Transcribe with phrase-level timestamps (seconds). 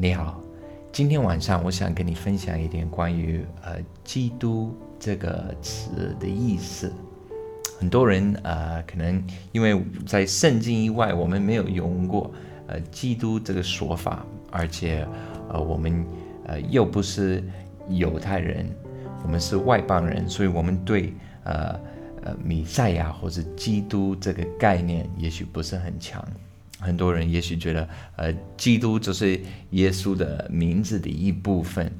[0.00, 0.40] 你好，
[0.92, 6.92] 今天晚上我想跟你分享一点关于呃“基督”这个词的意思。
[7.80, 12.30] 很多人呃可能因为在圣经以外，我们没有用过
[12.68, 15.04] 呃“基督”这个说法，而且
[15.48, 16.06] 呃我们
[16.44, 17.42] 呃又不是
[17.88, 18.70] 犹太人，
[19.24, 21.12] 我们是外邦人，所以我们对
[21.42, 21.72] 呃
[22.22, 26.24] 呃弥赛亚或者基督这个概念也许不是很强。
[26.80, 31.92] 很多人也许觉得，呃，基督就是耶稣的名字的一部分，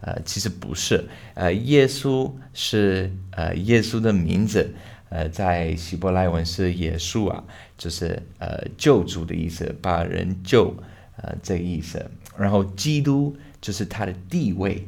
[0.00, 4.74] 呃，其实不是，呃，耶稣是呃耶稣的名字，
[5.08, 7.44] 呃，在希伯来文是耶稣啊，
[7.78, 10.74] 就是呃救主的意思，把人救，
[11.16, 12.04] 呃，这个意思。
[12.36, 14.84] 然后基督就是他的地位，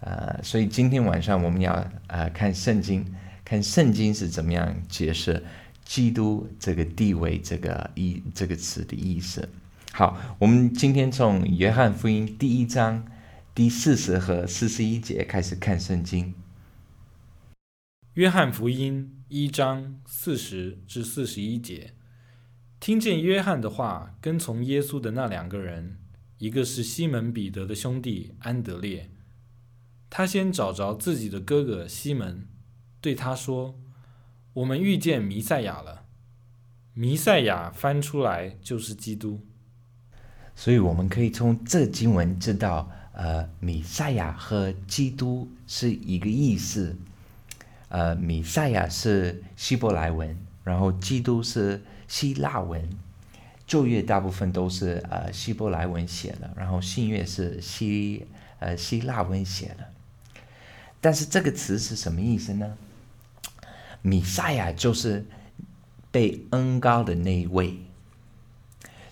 [0.00, 1.72] 呃，所以今天晚上我们要
[2.08, 3.06] 呃看圣经，
[3.44, 5.40] 看圣经是怎么样解释。
[5.88, 9.48] 基督这个地位，这个意这个词的意思。
[9.90, 13.06] 好，我们今天从约翰福音第一章
[13.54, 16.34] 第四十和四十一节开始看圣经。
[18.12, 21.94] 约翰福音一章四十至四十一节，
[22.78, 25.96] 听见约翰的话，跟从耶稣的那两个人，
[26.36, 29.10] 一个是西门彼得的兄弟安德烈，
[30.10, 32.46] 他先找着自己的哥哥西门，
[33.00, 33.80] 对他说。
[34.54, 36.04] 我们遇见弥赛亚了，
[36.94, 39.40] 弥赛亚翻出来就是基督，
[40.56, 46.96] 所以我们可以从这经文知道，呃，弥赛亚和基督是一个意思。
[47.88, 52.86] 呃，弥赛亚是希伯来文，然后基督是希腊文。
[53.66, 58.26] 旧约大部分都是呃希伯来文写的，然后新约是希
[58.58, 59.86] 呃希腊文写的。
[61.00, 62.76] 但是这个词是什么意思呢？
[64.08, 65.26] 米赛亚就是
[66.10, 67.78] 被恩高的那一位，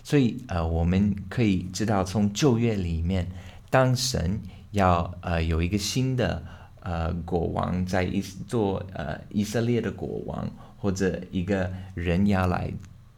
[0.03, 3.29] 所以呃，我们可以知道，从旧约里面，
[3.69, 6.43] 当神要呃有一个新的
[6.79, 12.73] 呃国王在以做呃以色列的国王，或者一个人要来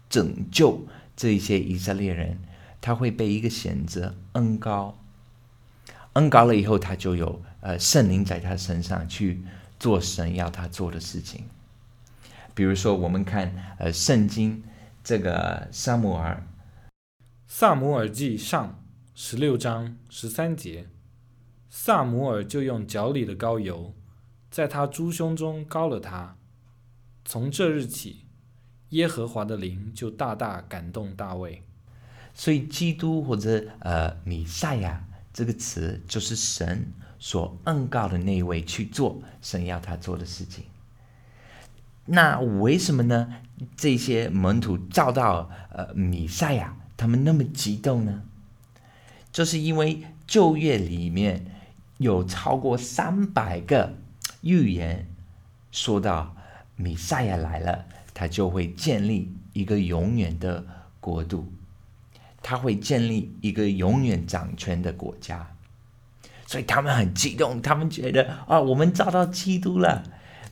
[0.10, 2.38] 拯救这一些以色列人，
[2.82, 4.98] 他会被一个选择恩高，
[6.14, 9.42] 恩高了以后，他就有呃圣灵在他身上去
[9.80, 11.46] 做神要他做的事情。
[12.60, 14.62] 比如说，我们看呃，圣经
[15.02, 16.46] 这个萨姆尔，
[17.48, 18.84] 萨姆尔记上
[19.16, 20.90] 十六章十三节，
[21.70, 23.96] 萨姆尔就用脚里的膏油，
[24.52, 26.36] 在他猪胸中膏了他。
[27.24, 28.26] 从这日起，
[28.90, 31.64] 耶和华的灵就大大感动大卫。
[32.34, 40.66] 所以，基督或者呃弥赛亚这个词，就是神所恩告的那一位去做神要他做的事情。
[42.12, 43.28] 那为什么呢？
[43.76, 48.24] 这些门徒照到呃米赛亚，他们那么激动呢？
[49.32, 51.46] 就是因为旧约里面
[51.98, 53.94] 有超过三百个
[54.42, 55.08] 预言
[55.72, 56.36] 说到
[56.78, 60.66] 米赛亚来了，他就会建立一个永远的
[61.00, 61.52] 国度，
[62.42, 65.48] 他会建立一个永远掌权的国家，
[66.48, 70.02] 所以他们很激动，他们觉得啊，我们找到基督了。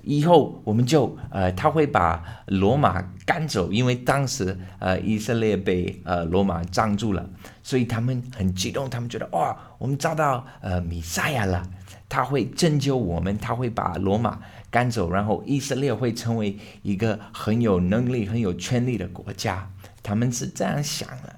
[0.04, 7.30] 以后我们就呃，他会把罗马赶走，因为当时呃以色列被呃罗马占住了，
[7.62, 11.62] 所以他们很激动，他们觉得哇，我们找到呃米赛亚了，
[12.08, 14.40] 他会拯救我们，他会把罗马
[14.72, 19.70] 赶走，然后以色列会成为一个很有能力、很有权力的国家，
[20.02, 21.36] 他们是这样想的。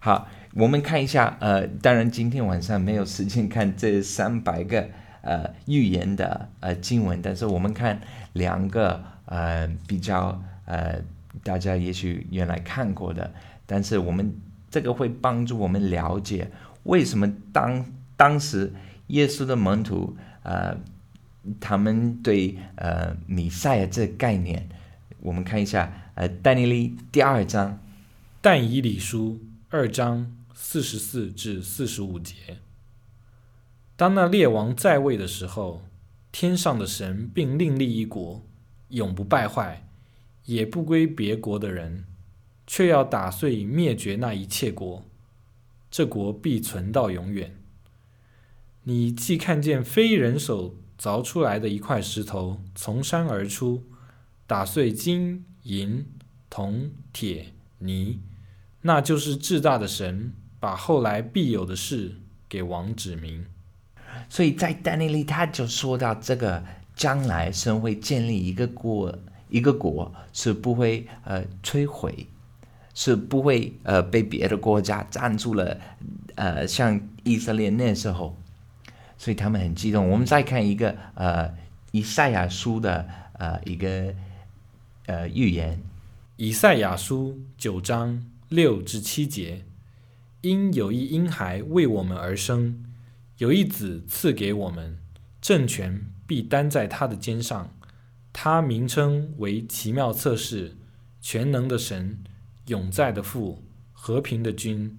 [0.00, 4.88] 好，我们看一下，呃，当然今天晚上没有时间看这三百个。
[5.26, 8.00] 呃，预言的呃经文，但是我们看
[8.34, 11.02] 两个呃比较呃
[11.42, 13.34] 大家也许原来看过的，
[13.66, 14.32] 但是我们
[14.70, 16.48] 这个会帮助我们了解
[16.84, 17.84] 为什么当
[18.16, 18.72] 当时
[19.08, 20.76] 耶稣的门徒呃
[21.58, 24.68] 他们对呃弥赛亚这个概念，
[25.18, 27.80] 我们看一下呃但尼利第二章，
[28.40, 29.40] 但以理书
[29.70, 32.34] 二章四十四至四十五节。
[33.96, 35.82] 当那列王在位的时候，
[36.30, 38.42] 天上的神并另立一国，
[38.90, 39.88] 永不败坏，
[40.44, 42.04] 也不归别国的人，
[42.66, 45.02] 却要打碎灭绝那一切国，
[45.90, 47.56] 这国必存到永远。
[48.82, 53.82] 你既看见非人手凿出来的一块石头从山而出，
[54.46, 56.06] 打碎金银
[56.50, 58.20] 铜铁泥，
[58.82, 63.46] 那就是至大的神把后来必有的事给王指明。
[64.28, 66.62] 所以在丹尼利他就说到，这个
[66.94, 69.16] 将来神会建立一个国，
[69.48, 72.26] 一个国是不会呃摧毁，
[72.94, 75.78] 是不会呃被别的国家占住了，
[76.34, 78.36] 呃，像以色列那时候，
[79.16, 80.08] 所以他们很激动。
[80.10, 81.54] 我们再看一个呃
[81.92, 84.14] 以赛亚书的呃一个
[85.06, 85.80] 呃预言，
[86.36, 89.64] 以赛亚书九章六至七节，
[90.40, 92.84] 因有一婴孩为我们而生，
[93.38, 94.98] 有一子赐给我们，
[95.42, 97.76] 政权必担在他的肩上，
[98.32, 100.76] 他名称为奇妙测试，
[101.20, 102.24] 全能的神。
[102.66, 103.62] 永在的父，
[103.92, 104.98] 和平的君，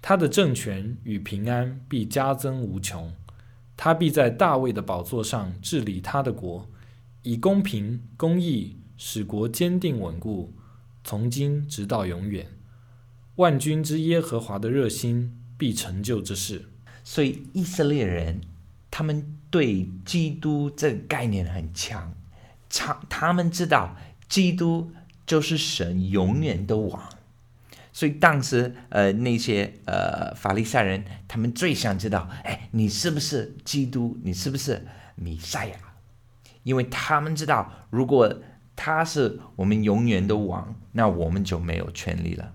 [0.00, 3.12] 他的政权与平安必加增无穷。
[3.76, 6.70] 他必在大卫的宝座上治理他的国，
[7.22, 10.54] 以公平公义使国坚定稳固，
[11.02, 12.46] 从今直到永远。
[13.36, 16.66] 万军之耶和华的热心必成就之事。
[17.04, 18.40] 所以以色列人
[18.90, 22.14] 他们对基督这个概念很强，
[22.68, 23.96] 强他们知道
[24.28, 24.92] 基督。
[25.26, 27.08] 就是神永远的王，
[27.92, 34.18] 所以当时呃那些呃法利赛人，他们最想知道，哎，你是不是基督？
[34.24, 35.76] 你是不是弥赛亚？
[36.64, 38.40] 因为他们知道，如果
[38.74, 42.52] 他是我们永远的王，那我们就没有权利了。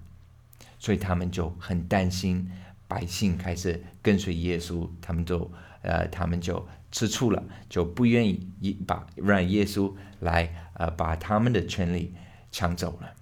[0.77, 2.51] 所以他们就很担心
[2.87, 5.51] 百姓开始跟随耶稣，他们就
[5.81, 12.13] 呃他们就吃醋了，就不愿意一把让耶稣来呃把他们的权利。
[12.51, 13.13] 抢走了，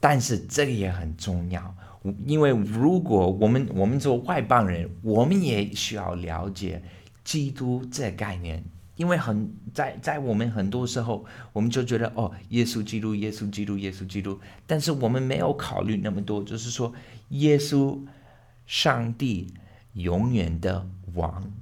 [0.00, 1.76] 但是这个也很重要，
[2.24, 6.82] 因为如果我们我们做外邦人，我们也需要了解
[7.22, 8.64] 基督这概念，
[8.96, 16.92] 因为很在在我们很多时候，我们就觉得哦，耶稣基督，耶稣基督，耶稣基督，但是我们没有考虑那么多，就是说，
[17.28, 18.00] 耶稣，
[18.66, 19.52] 上帝
[19.92, 21.52] 永远的王。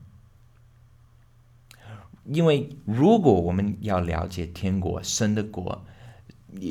[2.24, 5.84] 因为如果我们要了解天国神的国，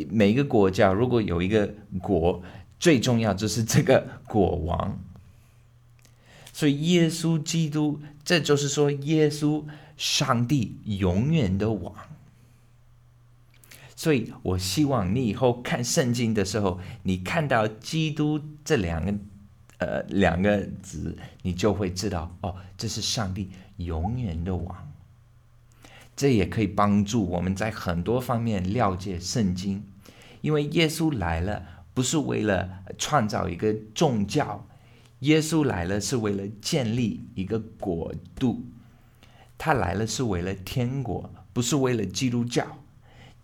[0.10, 2.42] 每一个国家如果有一个国，
[2.80, 4.98] 最重要就是这个国王。
[6.52, 9.64] 所以耶稣基督，这就是说耶稣
[9.98, 11.94] 上帝永远的王。
[13.96, 19.14] 所以我希望你以后看圣经的时候，你看到基督这两个
[19.78, 24.92] 呃两个字，你就会知道哦，这是上帝永远的王。
[26.16, 29.84] 这也可以帮助我们在很多方面了解圣经，
[30.42, 31.64] 因为耶稣来了
[31.94, 34.68] 不是为了创造一个宗教，
[35.20, 38.64] 耶稣来了是为了建立一个国度，
[39.66, 42.68] 他来了是为了天国，不是为了基督教。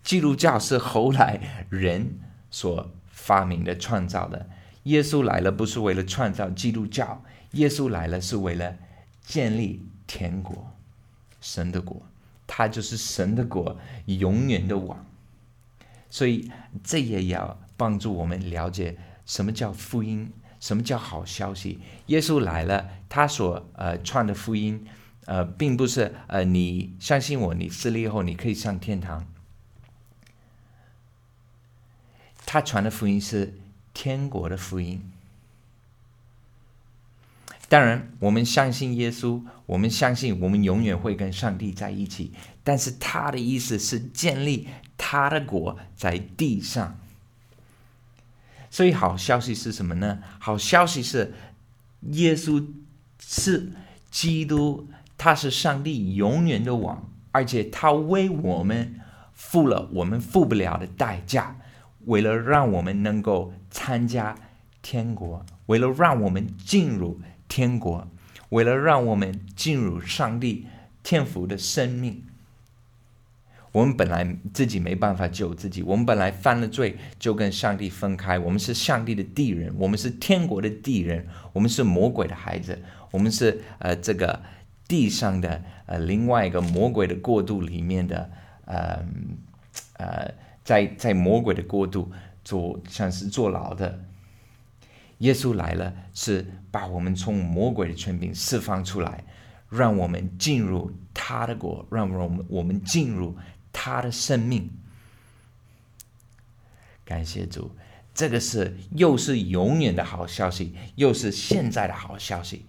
[0.02, 2.18] 基督教是后来人
[2.50, 4.46] 所发明的、创造的。
[4.82, 8.76] 耶稣来了不是为了创造基督教，耶稣来了是为了
[9.22, 10.70] 建立天国，
[11.40, 12.02] 神的国。
[12.46, 15.06] 他就是神的国，永远的王，
[16.10, 16.50] 所以
[16.84, 21.80] 这也要帮助我们了解什么叫福音，什么叫好消息。
[22.08, 24.86] 耶稣来了，他所呃传的福音，
[25.30, 29.24] 呃，并不是呃你相信我，你死了以后你可以上天堂。
[32.44, 33.54] 他传的福音是
[33.94, 35.08] 天国的福音。
[37.68, 42.32] 当然，我们相信耶稣，我们相信我们永远会跟上帝在一起。
[42.64, 44.66] 但是他的意思是建立
[44.98, 46.98] 他的国在地上。
[48.68, 50.18] 所以好消息是什么呢？
[50.40, 51.32] 好消息是，
[52.00, 52.66] 耶稣
[53.20, 53.70] 是
[54.10, 54.88] 基督，
[55.20, 58.98] 他是上帝永远的王，而且他为我们
[59.34, 61.58] 付了我们付不了的代价，
[62.06, 64.34] 为了让我们能够参加
[64.80, 67.20] 天国，为了让我们进入。
[67.52, 68.06] 天国，
[68.50, 70.68] 为了让我们进入上帝
[71.02, 72.22] 天福的生命，
[73.72, 84.40] 我们本来自己没办法救自己，我们本来犯了罪就跟上帝分开，我们是上帝的敌人，我们是天国的敌人，我们是魔鬼的孩子，我们是呃这个
[84.90, 88.28] 地上的呃另外一个魔鬼的国度里面的
[88.64, 88.98] 呃
[89.98, 92.10] 呃在在魔鬼的国度
[92.42, 94.04] 做像是坐牢的。
[95.18, 99.22] 耶稣来了，是把我们从魔鬼的权柄释放出来，
[99.68, 103.36] 让我们进入他的国，让我们我们进入
[103.70, 104.70] 他的生命。
[107.04, 107.70] 感谢主，
[108.14, 112.64] 这个是又是永远的好消息，又是现在的好消息，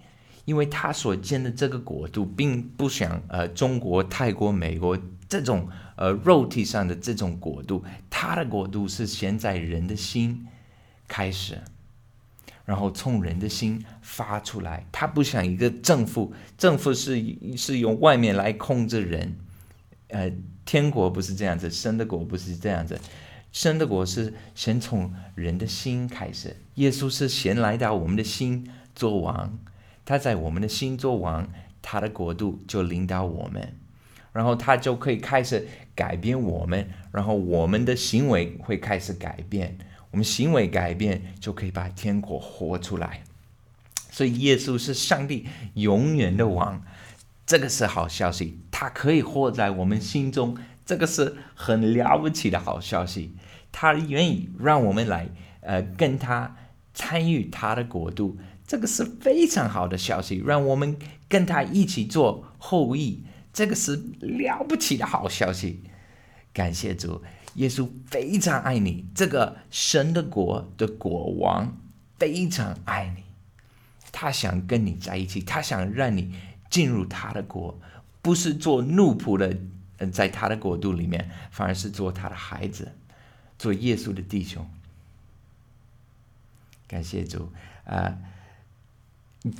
[0.45, 4.97] 因为他所建的这个国度，并不像呃中国、泰国、美国
[5.29, 10.47] 这种呃肉体上的这种国度，他的国度是先在人的心
[11.07, 11.59] 开始。
[12.63, 17.21] 然后从人的心发出来，他不像一个政府，政府是
[17.57, 19.35] 是用外面来控制人，
[20.09, 20.31] 呃，
[20.63, 22.97] 天国不是这样子，神的国不是这样子，
[23.51, 29.57] 神的国是先从人的心开始，耶稣是先来到我们的心做王，
[30.11, 31.47] 他在我们的心做王，
[31.81, 33.75] 他的国度就领导我们，
[34.33, 35.65] 然后他就可以开始
[35.95, 39.77] 改变我们，然后我们的行为会开始改变，
[40.11, 43.23] 我们行为改变就可以把天国活出来。
[44.09, 46.83] 所以耶稣是上帝永远的王，
[47.45, 50.57] 这个是好消息，他可以活在我们心中。
[50.85, 53.33] 这个是很了不起的好消息，
[53.71, 55.29] 他愿意让我们来，
[55.61, 56.57] 呃，跟他
[56.93, 58.37] 参与他的国度，
[58.71, 60.97] 这个是非常好的消息，让我们
[61.27, 65.83] 跟他一起做后裔，这个是了不起的好消息。
[66.53, 67.21] 感谢主，
[67.55, 71.77] 耶稣非常爱你，这个神的国的国王
[72.17, 73.23] 非常爱你，
[74.09, 76.33] 他想跟你在一起，他想让你
[76.69, 77.77] 进入他的国，
[78.21, 79.53] 不是做奴仆的。
[80.13, 82.93] 在他的国度里面，反而是做他的孩子，
[83.59, 84.65] 做耶稣的弟兄。
[86.87, 87.51] 感谢主
[87.83, 88.17] 啊！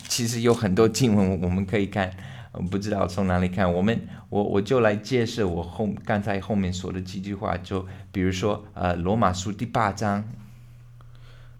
[0.08, 2.16] 其实有很多经文我们可以看，
[2.70, 3.72] 不知道从哪里看。
[3.74, 10.24] 我们我我就来介绍我后刚才后面说的几句话，就比如说呃，《罗马书》第八章，《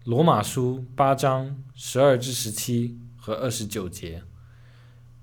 [0.04, 4.24] 罗马书》八章十二至十七和二十九节，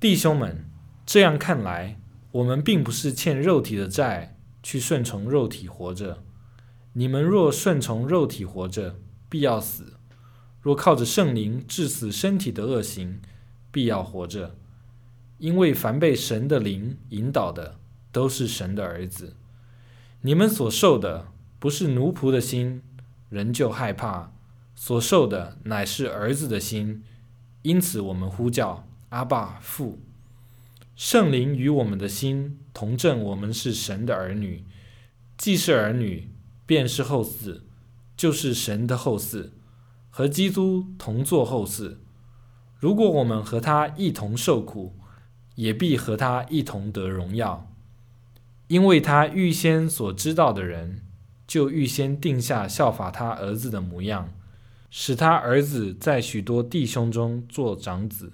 [0.01, 0.65] 弟兄们，
[1.07, 2.01] 这样看来。
[2.31, 6.23] 我们并不是欠肉体的债，去顺从肉体活着。
[6.93, 8.97] 你们若顺从肉体活着，
[9.31, 9.98] 必要死；
[10.61, 13.21] 若靠着圣灵致死身体的恶行，
[13.71, 14.55] 必要活着。
[15.39, 17.77] 因为凡被神的灵引导的，
[18.11, 19.37] 都是神的儿子。
[20.23, 21.29] 你们所受的
[21.61, 22.83] 不是奴仆的心，
[23.29, 24.33] 仍旧害怕；
[24.75, 27.05] 所受的乃是儿子的心。
[27.63, 30.01] 因此，我们呼叫阿爸父。
[30.97, 34.65] 圣灵与我们的心同证，我们是神的儿女。
[35.37, 36.29] 既是儿女，
[36.67, 37.61] 便是后嗣，
[38.17, 39.51] 就是神的后嗣，
[40.19, 41.95] 和基督同作后嗣。
[42.81, 44.97] 如果我们和他一同受苦，
[45.55, 47.71] 也必和他一同得荣耀。
[48.67, 51.03] 因为他预先所知道的人，
[51.47, 54.31] 就预先定下效法他儿子的模样，
[54.91, 58.33] 使他儿子在许多弟兄中做长子。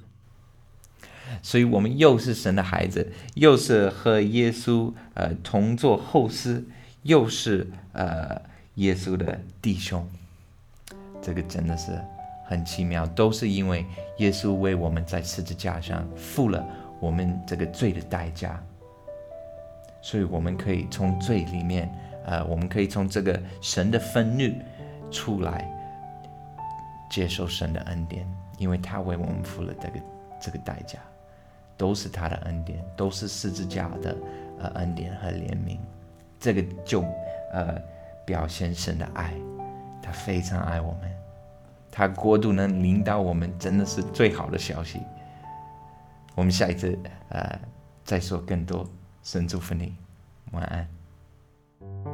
[1.43, 6.65] 所以，我们又是神的孩子，又是和耶稣呃同做后嗣，
[7.03, 8.41] 又是呃
[8.77, 10.09] 耶稣的弟兄。
[11.25, 11.99] 这个真的是
[12.45, 13.87] 很奇妙，都是因为
[14.19, 16.63] 耶稣为我们在十字架上付了
[17.01, 18.63] 我们这个罪的代价，
[20.03, 21.91] 所以我们可以从罪里面，
[22.27, 24.55] 呃，我们可以从这个神的愤怒
[25.11, 25.67] 出来，
[27.11, 28.29] 接受神的恩典，
[28.59, 30.01] 因为他为我们付了这个
[30.39, 30.99] 这个代价。
[31.77, 34.17] 都是他的恩典，都是十字架的
[34.61, 35.77] 呃恩典和怜悯，
[36.39, 37.05] 这个就
[37.53, 37.77] 呃
[38.25, 39.35] 表现神的爱，
[40.01, 41.13] 他非常爱我们，
[41.97, 45.01] 他过度能领导我们，真的是最好的消息。
[46.35, 46.99] 我们下一次
[47.29, 47.57] 呃
[48.03, 48.85] 再说更多，
[49.23, 49.95] 神祝福你，
[50.51, 52.14] 晚安。